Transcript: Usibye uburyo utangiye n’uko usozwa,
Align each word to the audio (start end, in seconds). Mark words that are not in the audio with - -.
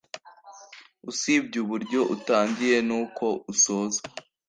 Usibye 1.09 1.57
uburyo 1.63 1.99
utangiye 2.15 2.77
n’uko 2.87 3.25
usozwa, 3.53 4.07